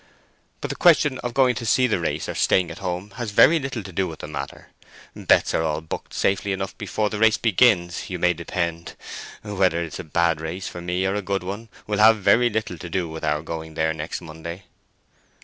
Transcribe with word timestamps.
"But 0.61 0.69
the 0.71 0.75
question 0.75 1.19
of 1.19 1.35
going 1.35 1.53
to 1.53 1.63
see 1.63 1.85
the 1.85 1.99
race 1.99 2.27
or 2.27 2.33
staying 2.33 2.71
at 2.71 2.79
home 2.79 3.11
has 3.17 3.29
very 3.29 3.59
little 3.59 3.83
to 3.83 3.91
do 3.91 4.07
with 4.07 4.21
the 4.21 4.27
matter. 4.27 4.69
Bets 5.15 5.53
are 5.53 5.61
all 5.61 5.79
booked 5.79 6.15
safely 6.15 6.53
enough 6.53 6.75
before 6.79 7.11
the 7.11 7.19
race 7.19 7.37
begins, 7.37 8.09
you 8.09 8.17
may 8.17 8.33
depend. 8.33 8.95
Whether 9.43 9.83
it 9.83 9.93
is 9.93 9.99
a 9.99 10.03
bad 10.03 10.41
race 10.41 10.67
for 10.67 10.81
me 10.81 11.05
or 11.05 11.13
a 11.13 11.21
good 11.21 11.43
one, 11.43 11.69
will 11.85 11.99
have 11.99 12.17
very 12.17 12.49
little 12.49 12.79
to 12.79 12.89
do 12.89 13.09
with 13.09 13.23
our 13.23 13.43
going 13.43 13.75
there 13.75 13.93
next 13.93 14.21
Monday." 14.21 14.63